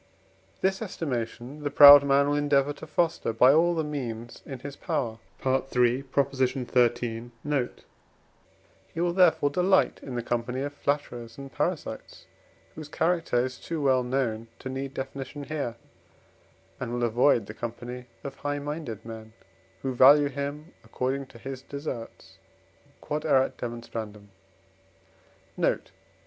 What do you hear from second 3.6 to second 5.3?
the means in his power